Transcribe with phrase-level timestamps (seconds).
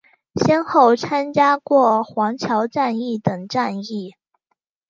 [0.33, 4.15] 先后参加过黄桥战役等战役。